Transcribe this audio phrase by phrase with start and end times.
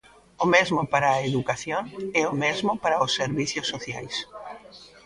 [0.43, 1.83] O mesmo para a educación
[2.19, 4.15] e o mesmo para os servizos sociais.